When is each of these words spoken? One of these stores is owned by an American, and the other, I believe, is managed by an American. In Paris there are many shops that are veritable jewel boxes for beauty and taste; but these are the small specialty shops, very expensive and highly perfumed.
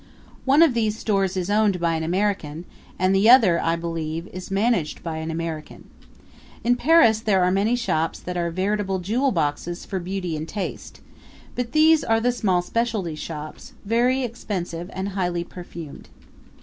One 0.45 0.63
of 0.63 0.73
these 0.73 0.97
stores 0.97 1.37
is 1.37 1.51
owned 1.51 1.79
by 1.79 1.93
an 1.93 2.01
American, 2.01 2.65
and 2.97 3.13
the 3.13 3.29
other, 3.29 3.59
I 3.61 3.75
believe, 3.75 4.27
is 4.33 4.49
managed 4.49 5.03
by 5.03 5.17
an 5.17 5.29
American. 5.29 5.91
In 6.63 6.75
Paris 6.75 7.19
there 7.19 7.43
are 7.43 7.51
many 7.51 7.75
shops 7.75 8.17
that 8.17 8.35
are 8.35 8.49
veritable 8.49 8.97
jewel 8.97 9.29
boxes 9.31 9.85
for 9.85 9.99
beauty 9.99 10.35
and 10.35 10.47
taste; 10.49 11.01
but 11.53 11.73
these 11.73 12.03
are 12.03 12.19
the 12.19 12.31
small 12.31 12.63
specialty 12.63 13.13
shops, 13.13 13.73
very 13.85 14.23
expensive 14.23 14.89
and 14.91 15.09
highly 15.09 15.43
perfumed. 15.43 16.09